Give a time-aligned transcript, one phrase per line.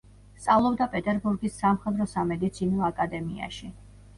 [0.43, 3.71] სწავლობდა პეტერბურგის სამხედრო-სამედიცინო აკადემიაში.